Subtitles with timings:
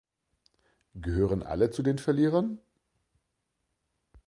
[0.95, 2.57] Gehören alle zu den Verlierern?